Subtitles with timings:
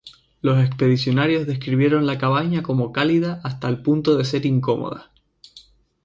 [0.41, 5.11] Los expedicionarios describieron la cabaña como cálida hasta el punto de ser incómoda.